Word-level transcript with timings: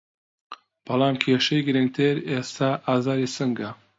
بەڵام 0.85 1.15
کیشەی 1.21 1.65
گرنگتر 1.67 2.15
ئێستا 2.29 2.69
ئازاری 2.87 3.33
سنگه 3.35 3.69